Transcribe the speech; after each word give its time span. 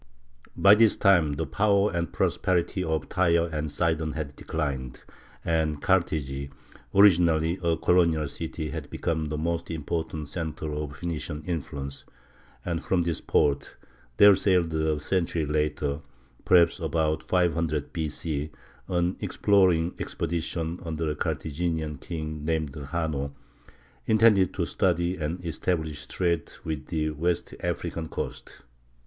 ]By 0.67 0.73
this 0.73 0.95
time 0.95 1.33
the 1.33 1.45
power 1.45 1.91
and 1.91 2.11
prosperity 2.11 2.83
of 2.83 3.07
Tyre 3.07 3.47
and 3.53 3.71
Sidon 3.71 4.13
had 4.13 4.35
declined, 4.35 5.03
and 5.45 5.79
Carthage, 5.79 6.49
originally 6.95 7.59
a 7.61 7.77
colonial 7.77 8.27
city, 8.27 8.71
had 8.71 8.89
become 8.89 9.25
the 9.27 9.37
most 9.37 9.69
important 9.69 10.27
center 10.27 10.73
of 10.73 10.97
Phenician 10.97 11.43
influence; 11.45 12.03
and 12.65 12.83
from 12.83 13.03
this 13.03 13.21
port 13.21 13.75
there 14.17 14.35
sailed 14.35 14.73
a 14.73 14.99
century 14.99 15.45
later 15.45 16.01
(perhaps 16.45 16.79
about 16.79 17.21
500 17.29 17.93
B. 17.93 18.09
C.) 18.09 18.49
an 18.87 19.17
exploring 19.19 19.93
expedition 19.99 20.79
under 20.83 21.11
a 21.11 21.15
Carthaginian 21.15 21.99
king 21.99 22.43
named 22.43 22.73
Hanno, 22.75 23.35
intended 24.07 24.51
to 24.55 24.65
study 24.65 25.17
and 25.17 25.45
establish 25.45 26.07
trade 26.07 26.51
with 26.63 26.87
the 26.87 27.11
West 27.11 27.53
African 27.61 28.07
coast. 28.09 28.63